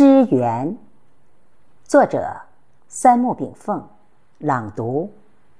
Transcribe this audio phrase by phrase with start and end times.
[0.00, 0.78] 诗园，
[1.84, 2.34] 作者
[2.88, 3.86] 三木炳凤，
[4.38, 5.12] 朗读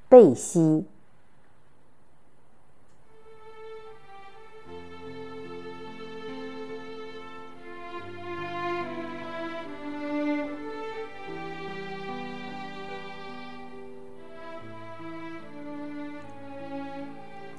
[0.09, 0.87] 贝西。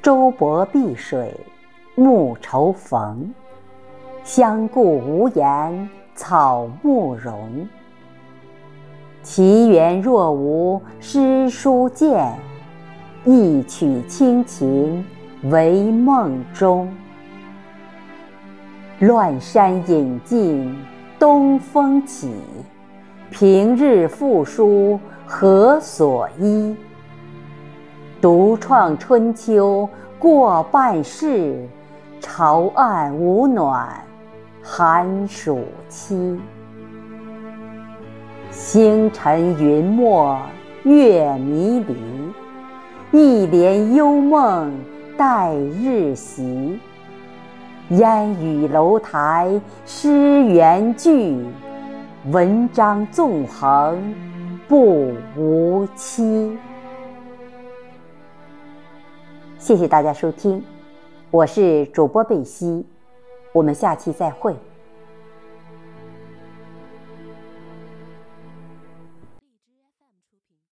[0.01, 1.39] 舟泊碧水，
[1.93, 3.31] 暮愁逢。
[4.23, 5.87] 相顾无言，
[6.21, 7.67] 草木荣。
[9.23, 12.31] 奇缘若无诗书见，
[13.25, 15.03] 一曲清情
[15.45, 16.87] 为梦中。
[18.99, 20.77] 乱山隐尽
[21.17, 22.31] 东风起，
[23.31, 26.75] 平日赋书何所依？
[28.21, 31.67] 独创春秋过半世，
[32.19, 33.89] 朝暗无暖
[34.63, 36.39] 寒暑期。
[38.51, 40.39] 星辰云没
[40.83, 41.95] 月迷离，
[43.11, 44.71] 一帘幽梦
[45.17, 46.79] 待日袭。
[47.89, 51.37] 烟雨楼台诗缘聚，
[52.31, 54.13] 文章纵横
[54.67, 56.57] 不无期。
[59.57, 60.63] 谢谢大家收听，
[61.31, 62.85] 我是主播贝西，
[63.51, 64.55] 我们下期再会。